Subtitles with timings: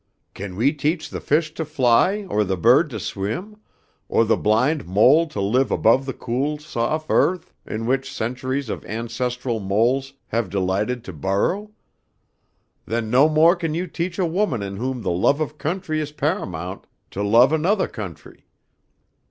[0.33, 3.57] Can we teach the fish to fly or the bird to swim,
[4.09, 8.83] or the blind mole to live above the cool sof' earth in which centuries of
[8.85, 11.69] ancestral moles have delighted to burrow?
[12.87, 16.11] Then no mo' can you teach a woman in whom the love of country is
[16.11, 18.47] pa'amount to love anothah country.